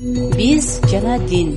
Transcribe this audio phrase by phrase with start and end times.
[0.00, 1.50] биз жана дин.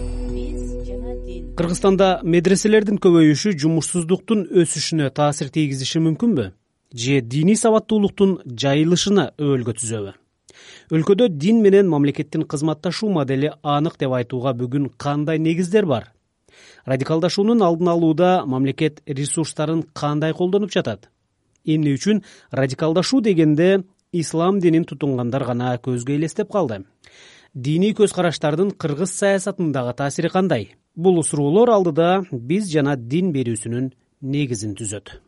[1.55, 6.49] Кыргызстанда медреселердин көбөйүшү жумушсуздуктун өсүшүнө таасир тийгизиши мүмкүнбү?
[6.93, 10.11] Же диний сабаттуулуктун жайылышына өбөлгө түзөбү?
[10.91, 16.11] Өлкөдө дин менен мамлекеттин кызматташуу модели анык деп айтууга бүгүн кандай негиздер бар?
[16.85, 21.07] Радикалдашуунун алдын алууда мамлекет ресурстарын кандай колдонуп жатат?
[21.63, 26.83] Эмне үчүн радикалдашуу дегенде ислам динин тутунгандар гана көзгө элестеп калды
[27.53, 30.73] диний көз караштардын кыргыз саясатындагы таасири кандай?
[30.95, 33.91] Бул суроолор алдыда биз жана дин берүүсүнүн
[34.21, 35.19] негизин түзөт.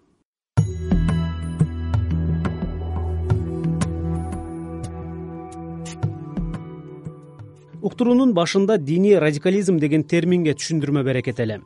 [7.85, 11.59] Уктуруунун башында диний радикализм деген терминге түшүндүрмө берекет эле.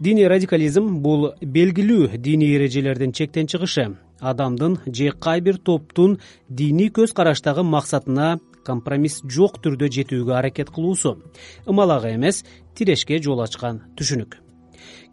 [0.00, 3.90] Диний радикализм бул белгилүү диний эрежелердин чектен чыгышы.
[4.18, 11.16] Адамдын же кай бир топтун диний көз караштагы максатына компромисс жок түрдө жетүүгө аракет кылуусу.
[11.66, 12.44] Ымалагы эмес
[12.76, 14.36] тирешке жол ачкан түшүнүк.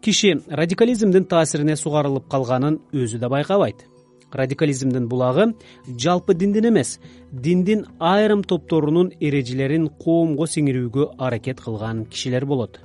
[0.04, 3.86] Киши радикализмдин таасирине сугарылып калганын өзү да байкабайт.
[4.32, 5.54] Радикализмдин булагы
[5.88, 6.98] жалпы диндин эмес
[7.32, 12.80] диндин айрым топторунун эрежелерин коомго сиңирүүгө аракет кылган кишилер болот.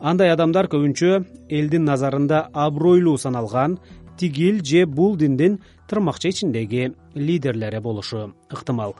[0.00, 3.78] Андай адамдар көбүнчө элдин назарында абройлуу саналган
[4.18, 8.94] тигил же бул диндин тырмакча ичиндеги лидерлери болушу ыктымал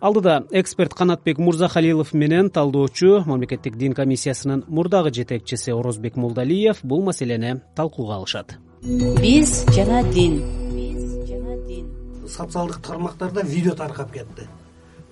[0.00, 7.60] алдыда эксперт канатбек мурзахалилов менен талдоочу мамлекеттик дин комиссиясынын мурдагы жетекчиси орозбек молдалиев бул маселени
[7.74, 8.58] талкууга алышат.
[8.82, 10.42] Биз жана дин.
[12.28, 14.48] Социалдык тармактарда видео таркап кетти.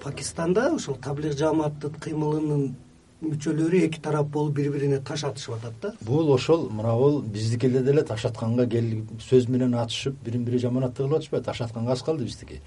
[0.02, 2.74] Пакистанда ушул таблих жамааттын кыймылынын
[3.22, 5.94] мүчөлөрү эки тарап болуп бири бирине таш атышып атат да.
[6.02, 11.16] Бул ошол мынабул биздики эле деле таш атканга сөз менен атышып бирин бири жаманатты кылып
[11.16, 12.60] атышпайбы таш атканга аз калды биздики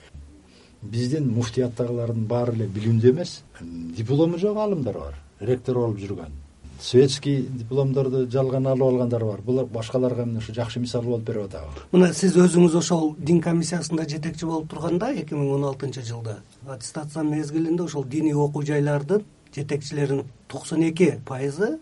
[0.81, 3.41] биздин муфтияттагылардын баары эле билимдүү эмес.
[3.61, 6.31] Диплому жок аалымдар бар ректор болуп жүргөн.
[6.80, 9.41] Светский дипломдорду жалган алып алгандар бар.
[9.41, 11.84] Булар башкаларга эмне ушу жакшы мисал болуп берип атабы?
[11.91, 16.38] Мына сиз өзүңүз ошол дин комиссиясында жетекчи болуп турганда эки миң он алтынчы жылда
[16.68, 19.25] аттестация мезгилинде ошол диний окуу жайлардын
[19.56, 21.79] жетекчилеринин токсон эки пайызы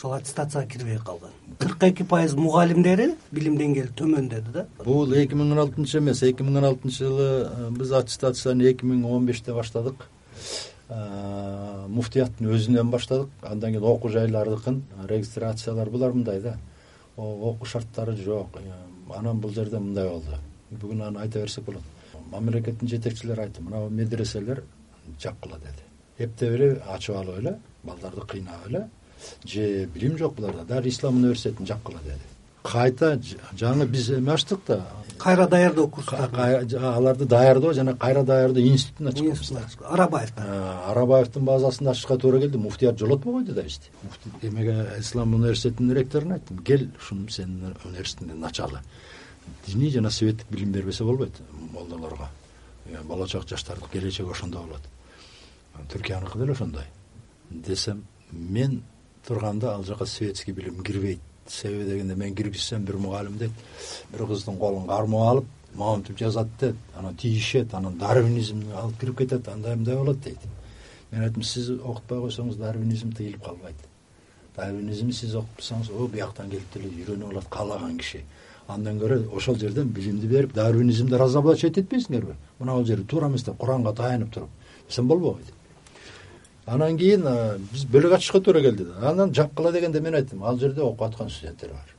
[0.00, 1.30] ошол аттестацияга кирбей калган.
[1.58, 4.66] кырк эки пайыз мугалимдери билим деңгээли төмөн деди да.
[4.84, 8.84] Бул эки миң он алтынчы эмес эки миң он алтынчы жылы э, биз аттестацияны эки
[8.84, 10.06] миң он беште баштадык.
[10.88, 13.28] Муфтияттын өзүнөн баштадык.
[13.42, 16.56] Андан кийин окуу жайлардыкын регистрациялар булар мындай да.
[17.16, 18.56] Окуу шарттары жок.
[19.14, 20.38] Анан бул жерде мындай болду.
[20.70, 21.82] Бүгүн аны айта берсек болот.
[22.30, 24.64] Мамлекеттин жетекчилери айтты мына медреселер
[25.20, 25.84] жапкыла деди.
[26.18, 28.88] Эптеп эле ачып алып эле балдарды кыйнап эле
[29.44, 32.20] же билим жок буларда даже ислам университетин жапкыла деди.
[32.62, 33.18] Кайта
[33.56, 34.86] жаңы биз эме ачтык да.
[35.18, 40.42] Кайра даярдоо курстарын аларды даярдоо жана кайра даярдоо институтун ачканбыз арабаевдин
[40.86, 42.58] арабаевдин базасында ачышка туура келди.
[42.58, 43.90] Муфтият жолотпой койду да бизди
[44.42, 46.58] эмеге ислам университетинин ректоруна айттым.
[46.58, 48.80] Кел ушуну сенин университетиңден ачалы
[49.66, 51.32] диний жана светтик билим бербесе болбойт
[51.72, 52.28] молдолорго.
[53.04, 54.82] Болочок жаштардын келечеги ошондо болот.
[55.92, 56.84] Түркияныкы деле ошондой.
[57.50, 58.82] Десем мен
[59.26, 61.20] турганда ал жака светский билим кирбейт.
[61.46, 63.50] Себеби дегенде мен киргизсем бир мугалим дейт
[64.12, 65.44] бир кыздын колун кармап алып
[65.74, 70.38] монтип жазат дейт анан тийишет анан дарвинизмди алып кирип кетет андай мындай болот дейт.
[71.10, 73.76] Мен айттым сиз окутпай койсоңуз дарвинизм тыйылып калбайт.
[74.56, 78.22] Дарвинизмди сиз окутпасаңыз о бияктан келип деле үйрөнүп алат каалаган киши.
[78.68, 83.56] Андан көрө ошол жерден билимди берип дарвинизмди разоблачать этпейсиңерби мына бул жерде туура эмес деп
[83.56, 84.50] куранга таянып туруп.
[84.88, 85.59] Десем болбойт
[86.70, 87.26] анан кийин
[87.72, 89.10] биз бөлөк ачышка туура келди да.
[89.10, 91.94] Анан жапкыла дегенде мен айттым ал жерде окуп аткан студенттер бар.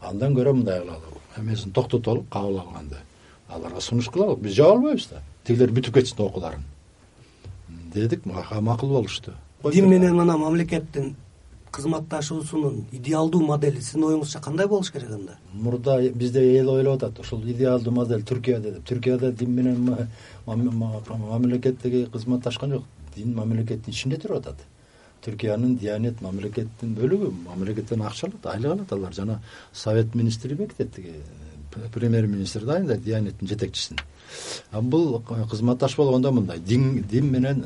[0.00, 2.96] Андан көрө мындай кылалы эмесин токтотолу кабыл алганды.
[3.48, 5.22] Аларга сунуш кылалы биз жаба албайбыз да.
[5.44, 6.64] Тигилер бүтүп кетсин окууларын
[7.94, 9.32] дедик макул болушту
[9.72, 11.16] дин менен мына мамлекеттин
[11.70, 15.36] кызматташуусунун идеалдуу модели сиздин оюңузча кандай болуш керек анда?
[15.52, 17.20] Мурда бизде эл ойлоп атат.
[17.20, 18.88] Ушул идеалдуу модель түркияда деп.
[18.88, 20.08] Түркияда дин менен
[20.46, 22.84] мамлекеттеги кызматташкан жок
[23.16, 24.66] дин мамлекеттин ичинде туруп атат.
[25.24, 29.12] Түркиянын диянет мамлекеттин бөлүгү мамлекеттен акча алат айлык алат алар.
[29.12, 29.42] Жана
[29.72, 31.14] совет министри бекитет тиги
[31.92, 33.98] премьер министр дайындайт диянеттин жетекчисин.
[34.72, 37.64] Бул кызматташ болгондо мындай дин менен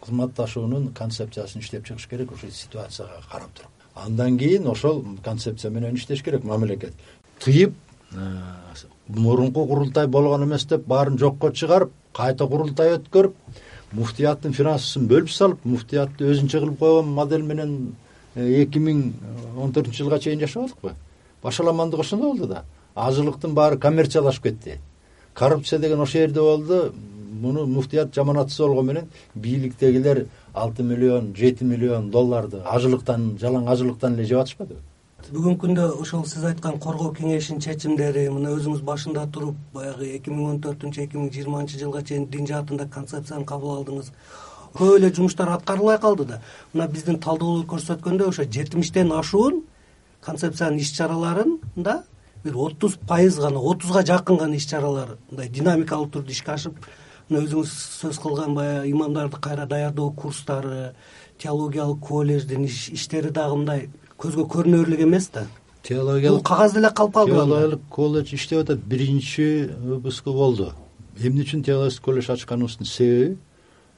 [0.00, 3.70] кызматташуунун концепциясын иштеп чыгыш керек ушул ситуацияга карап туруп.
[3.94, 6.94] Андан кийин ошол концепция менен иштеш керек мамлекет.
[7.40, 7.74] Тыйып
[9.08, 13.34] мурунку курултай болгон эмес деп баарын жокко чыгарып кайта курултай өткөрүп
[13.92, 17.94] муфтияттын финансысын бөлүп салып муфтиятты өзүнчө кылып койгон модель менен
[18.34, 19.12] э, эки миң
[19.58, 20.94] он төртүнчү жылга чейин жашабадыкпы
[21.42, 22.64] башаламандык ошондо болду да.
[22.94, 24.78] Азылыктын баары коммерциялашып кетти.
[25.34, 26.92] Коррупция деген ошол жерде болду.
[27.40, 34.24] Муну муфтият жаманатсыз болгону менен бийликтегилер алты миллион жети миллион долларды ажылыктан жалаң ажылыктан эле
[34.24, 34.80] жеп атышпадыбы
[35.28, 40.46] бүгүнкү күндө ошол сиз айткан коргоо кеңешинин чечимдери мына өзүңүз башында туруп баягы эки миң
[40.54, 44.08] он төртүнчү эки миң жыйырманчы жылга чейин дин жаатында концепцияны кабыл алдыңыз.
[44.74, 46.40] Көп эле жумуштар аткарылбай калды да
[46.72, 49.62] мына биздин талдоолор көрсөткөндөй ошо жетимиштен ашуун
[50.24, 52.02] концепциянын иш чараларында
[52.44, 56.78] бир отуз пайыз гана отузга жакын гана иш чаралар мындай динамикалуу түрдө ишке ашып
[57.28, 60.94] мына өзүңүз сөз кылган баягы имамдарды кайра даярдоо курстары
[61.38, 63.90] теологиялык колледждин иштери дагы мындай
[64.20, 65.46] көзгө көрүнөрлүк эмес да.
[65.82, 70.72] Теологиялык бул кагазда эле калып калдыбы теологиялык колледж иштеп атат биринчи выпуску болду.
[71.18, 73.38] Эмне үчүн теологический колледж ачканыбыздын себеби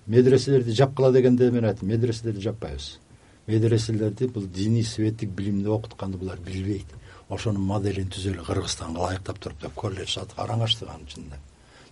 [0.07, 1.89] медреселерди жапкыла дегенде мен айттым.
[1.89, 2.99] Медреселерди жаппайбыз.
[3.47, 6.87] Медреселерди бул диний светтик билимди окутканды булар билбейт.
[7.29, 11.41] Ошонун моделин түзөлү кыргызстанга ылайыктап туруп деп колледж араң ачтык анын ичинде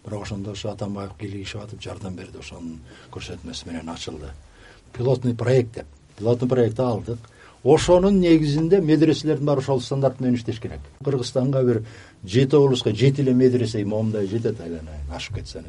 [0.05, 2.39] бирок ошондо ошо атамбаев кийлигишип атып жардам берди.
[2.39, 2.81] Ошонун
[3.13, 4.31] көрсөтмөсү менен ачылды.
[4.93, 5.87] Пилотный проект деп.
[6.19, 7.19] Пилотный проектти алдык
[7.65, 11.83] ошонун негизинде медреселердин баары ошол стандарт менен иштеш керек кыргызстанга бир
[12.25, 15.63] жети облустка жети эле медресе момундай жетет айланайын ашып кетсе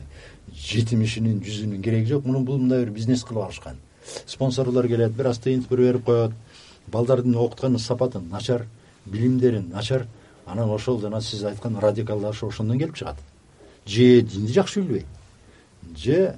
[0.56, 2.26] жетимишинин жүзүнүн кереги жок.
[2.26, 3.78] Муну бул мындай бир бизнес кылып алышкан.
[4.26, 6.32] Спонсорлор келет бир аз тыйынтып бир берип коет.
[6.88, 8.66] Балдардын окуткан сапаты начар
[9.06, 10.08] билимдери начар
[10.46, 13.18] анан ошол жана сиз айткан радикалдашуу ошондон келип чыгат.
[13.86, 15.06] Же динди жакшы билбейт
[15.96, 16.38] же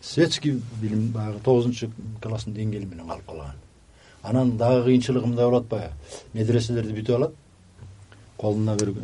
[0.00, 1.90] светский билим баягы тогузунчу
[2.20, 3.56] класстын деңгээли менен калып калган
[4.22, 5.92] анан дагы кыйынчылыгы мындай болуп атпайбы
[6.32, 7.34] медреселерди бүтүп алат.
[8.36, 8.94] Колуна бир э,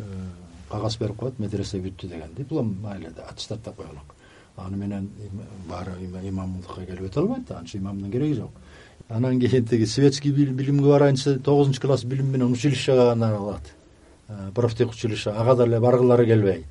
[0.69, 4.15] кагаз берип коет медресе бүттү деген диплом майли аттестаттап коелук
[4.57, 5.09] аны менен
[5.69, 8.51] баары имамдыкка келип өтө албайт да анча имамдын кереги жок.
[9.09, 13.73] Анан кийин тиги светский билимге барайын десе тогузунчу класс билим менен училищега гана алат.
[14.27, 16.65] Э, профтех училище ага деле баргылары келбей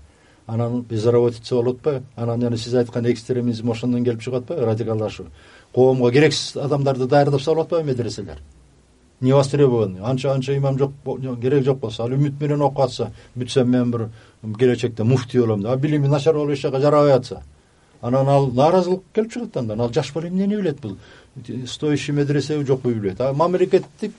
[0.46, 5.26] анан безработица болуп атпайбы анан жана сиз айткан экстремизм ошондон келип чыгып атпайбы радикалдашуу
[5.74, 8.38] коомго керексиз адамдарды даярдап салып атпайбы медреселер?
[9.20, 10.92] Невостребованный анча анча имам жок
[11.40, 12.02] кереги жок болсо.
[12.04, 14.08] Ал үмүт менен окуп атса бүтсөм мен бир
[14.58, 17.42] келечекте муфтий болом деп билими начар болуп эч жака жарабай атса.
[18.00, 19.80] Анан ал нааразылык келип чыгат андан.
[19.80, 20.98] Ал жаш бала эмнени билет бул?
[21.66, 24.12] Стоящий медресеби жокпу билбейт а мамлекеттик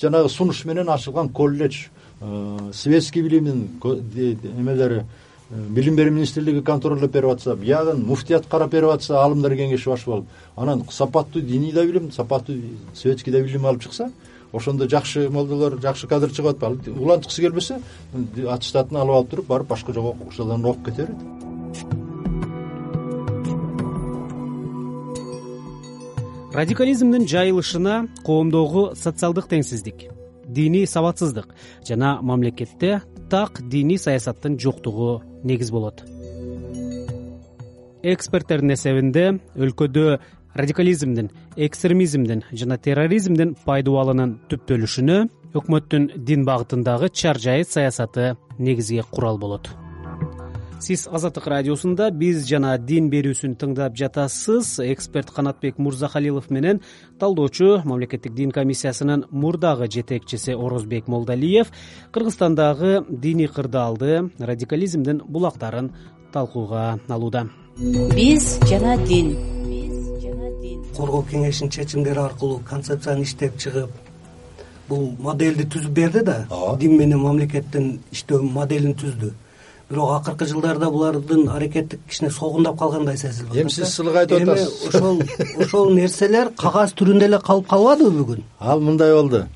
[0.00, 1.86] жанагы сунуш менен ачылган колледж
[2.20, 5.04] э, светский билимдин эмелери э,
[5.50, 10.28] билим берүү министрлиги контролдоп берип атса биягын муфтият карап берип атса аалымдар кеңеши баш болуп
[10.56, 12.56] анан сапаттуу диний да билим сапаттуу
[12.94, 14.10] светский да билим алып чыкса
[14.52, 17.80] ошондо жакшы молдолор жакшы кадр чыгып атпайбы улантыкысы келбесе
[18.46, 21.16] аттестатын алып алып туруп барып башка жок окуучулардан окуп кете берет
[26.54, 30.10] радикализмдин жайылышына коомдогу социалдык теңсиздик
[30.46, 31.54] диний сабатсыздык
[31.86, 36.02] жана мамлекетте так диний саясаттын жоктугу негиз болот.
[38.02, 40.18] Эксперттердин эсебинде өлкөдө
[40.54, 45.20] радикализмдин экстремизмдин жана терроризмдин пайдубалынын түптөлүшүнө
[45.60, 49.70] өкмөттүн дин багытындагы чар жайыт саясаты негизги курал болот
[50.80, 54.78] сиз азаттык радиосунда биз жана дин берүүсүн тыңдап жатасыз.
[54.80, 56.80] Эксперт канатбек мурзахалилов менен
[57.20, 61.72] талдоочу мамлекеттик дин комиссиясынын мурдагы жетекчиси орозбек молдалиев
[62.12, 65.92] кыргызстандагы диний кырдаалды радикализмдин булактарын
[66.32, 67.48] талкууга алууда
[68.14, 69.36] биз жана дин.
[69.68, 73.90] Биз жана дин коргоо кеңешинин чечимдери аркылуу концепцияны иштеп чыгып
[74.88, 76.78] бул модельди түзүп берди да ооба.
[76.78, 79.32] дин менен мамлекеттин иштөө моделин түздү
[79.90, 84.84] бирок акыркы жылдарда булардын аракети кичине солгундап калгандай сезилип атат эми сиз сылык айтып атасыз.
[84.84, 85.22] эми ошол
[85.64, 88.44] ошол нерселер кагаз түрүндө эле калып калбадыбы бүгүн?
[88.60, 89.46] Ал мындай болду.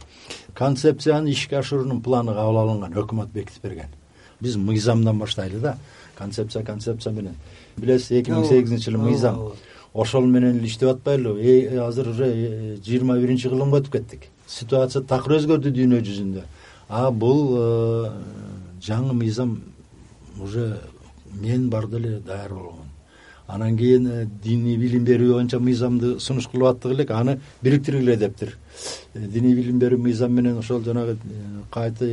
[0.54, 3.94] Концепцияны ишке ашыруунун планы кабыл алынган өкмөт бекитип берген.
[4.40, 5.76] Биз мыйзамдан баштайлы да.
[6.18, 7.36] Концепция концепция менен.
[7.76, 9.52] Билесиз эки миң сегизинчи жылы мыйзам.
[9.94, 11.40] ошол менен эле иштеп атпайлыбы?
[11.40, 14.26] Э, азыр уже э, жыйырма биринчи кылымга өтүп кеттик.
[14.46, 16.42] Ситуация такыр өзгөрдү дүйнө жүзүндө.
[16.88, 18.10] А бул э,
[18.82, 19.60] жаңы мыйзам
[20.40, 20.80] уже
[21.32, 22.88] мен барда эле даяр болгон.
[23.46, 28.56] Анан кийин э, диний билим берүү боюнча мыйзамды сунуш кылып аттык элек аны бириктиргиле дептир.
[29.12, 32.06] Э, диний билим берүү мыйзам менен ошол жанагы э, кайта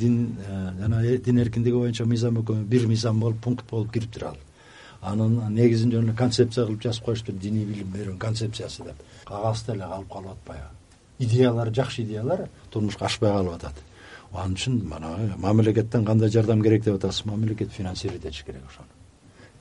[0.00, 0.36] дин
[0.80, 4.36] жана дин эркиндиги боюнча мыйзам экөө бир мыйзам болуп пункт болуп кириптир ал.
[5.00, 9.04] Анын негизин жөн эле концепция кылып жазып коюшуптур диний билим берүүнүн концепциясы деп.
[9.26, 10.66] Кагазда эле калып калып атпайбы.
[11.20, 13.74] Идеялар жакшы идеялар турмушка ашпай калып атат
[14.32, 17.26] ал үчүн манагы мамлекеттен кандай жардам керек деп атасыз?
[17.26, 18.88] Мамлекет финансировать этиш керек ошону.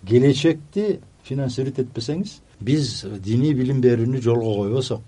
[0.07, 5.01] Келечекти финансировать этпесеңиз биз диний билим берүүнү жолго койбосок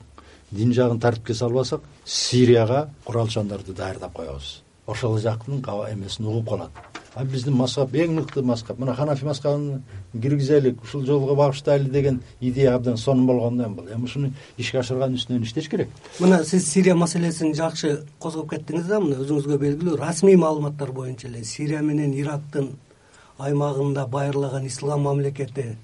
[0.51, 4.61] дин жагын тартипке салбасак сирияга куралчандарды даярдап коебуз
[4.91, 6.71] ошол жактын эмесин угуп калат.
[7.13, 9.81] А биздин мазхаб эң мыкты мазхаб мына ханафи мазхабын
[10.13, 13.85] киргизелик ушул жолго багыштайлы деген идея абдан сонун болгондон бул.
[13.91, 15.89] Эми ушуну ишке ашырганын үстүнөн иштеш керек.
[16.19, 21.43] Мына сиз сирия маселесин жакшы козгоп кеттиңиз да мына өзүңүзгө белгилүү расмий маалыматтар боюнча эле
[21.43, 22.69] сирия менен ирактын
[23.39, 25.75] аймагында байырлаган ислам мамлекети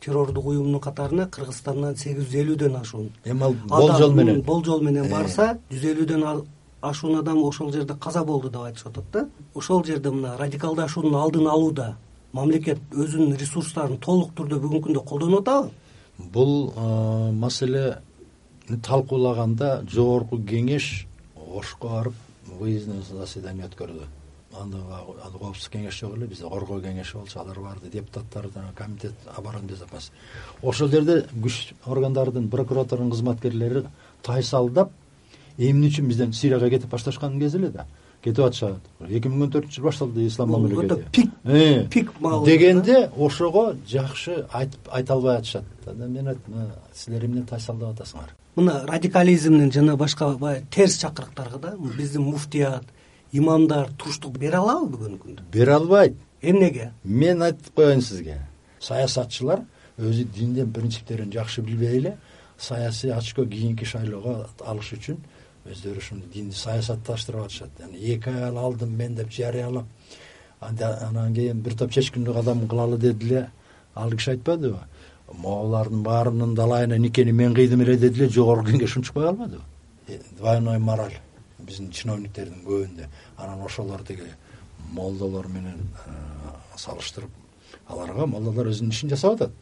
[0.00, 3.10] террордук уюмдун катарына кыргызстандан сегиз жүз элүүдөн ашуун.
[3.24, 4.42] Эми ал болжол менен.
[4.42, 5.10] Болжол менен э.
[5.10, 6.24] барса жүз элүүдөн
[6.80, 9.28] ашуун адам ошол жерде каза болду деп айтышып атат да.
[9.54, 11.96] Ошол жерде мына радикалдашуунун алдын алууда
[12.32, 15.70] мамлекет өзүнүн ресурстарын толук түрдө бүгүнкү күндө колдонуп атабы
[16.18, 16.72] бул
[17.32, 21.06] маселени талкуулаганда жогорку кеңеш
[21.36, 22.14] ошко барып
[22.60, 24.06] выездной заседание өткөрдү.
[24.58, 24.78] Анда
[25.38, 30.12] коопсуздук кеңеш жок эле бизде коргоо кеңеши болчу алар барды депутаттар комитет обороны безопасности
[30.62, 33.84] ошол жерде күч органдардын прокуратуранын кызматкерлери
[34.22, 34.90] тайсалдап
[35.58, 37.86] эмне үчүн бизден сирияга кетип башташкан кези эле да.
[38.22, 38.80] Кетип атышат.
[39.08, 41.04] Эки миң он төртүнчү жылы башталды ислам мамлекети.
[41.12, 41.86] пик э.
[41.90, 42.12] пик
[42.44, 48.30] дегенде ошого жакшы айтып айта албай атышат анан мен айттым силер эмне тайсалдап атасыңар?
[48.56, 52.84] Мына радикализмдин жана башка баягы терс чакырыктарга да биздин муфтият
[53.32, 55.42] имамдар туруштук бере алабы бүгүнкү күндө.
[55.52, 56.16] Бере албайт.
[56.42, 56.92] Эмнеге?
[57.04, 58.38] Мен айтып коеюн сизге.
[58.80, 59.64] Саясатчылар
[59.98, 62.16] өзү диндин принциптерин жакшы билбей эле
[62.58, 65.18] саясий очко кийинки шайлоого алыш үчүн
[65.72, 69.86] өздөрү ушуну динди саясатташтырып атышат эки ай алдым мен деп жарыялап
[70.60, 73.50] анан кийин бир топ чечкиндүү кадам кылалы деди эле
[73.94, 74.80] ал киши айтпадыбы?
[75.32, 79.62] Могулардын баарынын далайына никени мен кыйдым эле деди эле жогорку кеңеш унчукпай калбадыбы?
[80.08, 81.18] Э, двойной мораль
[81.58, 83.08] биздин чиновниктердин көбүндө.
[83.36, 84.22] Анан ошолор тиги
[84.92, 86.10] молдолор менен э,
[86.76, 87.30] салыштырып
[87.88, 89.52] аларга молдолор өзүнүн ишин жасап атат.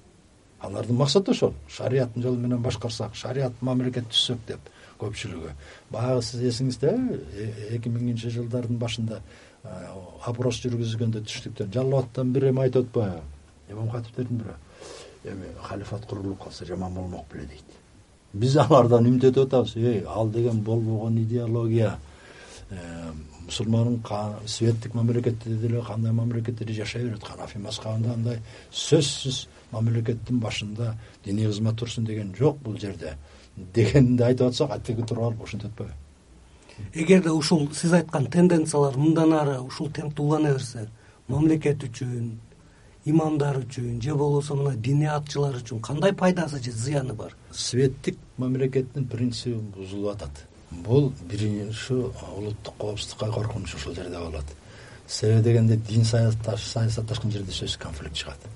[0.61, 1.55] Алардын максаты ошол.
[1.69, 4.61] Шарияттын жолу менен башкарсак шарият мамлекет түзсөк деп
[5.01, 5.53] көпчүлүгү.
[5.91, 9.21] Баягы сиз эсиңиздеби э, эки миңинчи жылдардын башында
[10.27, 11.73] опрос жүргүзгөндө түштүктөн.
[11.75, 13.23] Жалал абадтан бир эме айтып атпайбы
[13.71, 17.79] имам катиптердин бири эми халифат курулуп калса жаман болмок беле дейт.
[18.33, 19.77] Биз алардан үмүт өтүп атабыз.
[19.77, 21.97] Эй ал деген болбогон идеология
[22.71, 22.77] э,
[23.47, 24.03] мусулман
[24.47, 28.41] светтик мамлекетте деле кандай мамлекетте жашай берет ханафи мазхабында андай
[28.73, 33.17] сөзсүз мамлекеттин башында диний кызмат турсун деген жок бул жерде
[33.57, 35.95] дегенди айтып атсак атиги туруп алып ушинтип атпайбы.
[36.93, 40.89] Эгерде ушул сиз айткан тенденциялар мындан ары ушул темпте улана берсе
[41.29, 42.35] мамлекет үчүн
[43.07, 47.33] имамдар үчүн же болбосо мына динятчылар үчүн кандай пайдасы же зыяны бар?
[47.53, 50.45] Светтик мамлекеттин принциби бузулуп атат.
[50.71, 51.95] Бул биринчи
[52.37, 54.45] улуттук коопсуздукка коркунуч ушул жерде болот.
[55.07, 58.51] Себеби дегенде дин саясатташкан жерде сөзсүз конфликт чыгат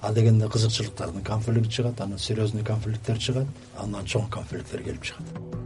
[0.00, 3.46] а дегенде кызыкчылыктардын конфликти чыгат анан серьезный конфликттер чыгат
[3.78, 5.60] андан чоң конфликттер келип чыгат.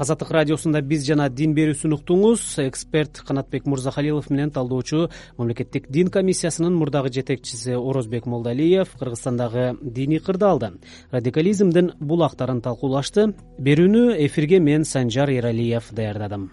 [0.00, 6.72] Азаттык радиосунда биз жана дин берүүсүн уктуңуз эксперт канатбек мырзахалилов менен талдоочу мамлекеттик дин комиссиясынын
[6.72, 10.72] мурдагы жетекчиси орозбек молдалиев кыргызстандагы диний кырдаалды
[11.10, 13.34] радикализмдин булактарын талкуулашты.
[13.58, 16.48] Берүүнү эфирге мен санжар эралиев даярдадым